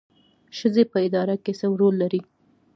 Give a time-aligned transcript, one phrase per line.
[0.57, 2.21] ښځې په اداره کې څه رول لري؟